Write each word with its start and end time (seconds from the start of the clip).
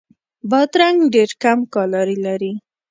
بادرنګ 0.49 0.99
ډېر 1.13 1.29
کم 1.43 1.59
کالوري 1.73 2.17
لري. 2.25 2.53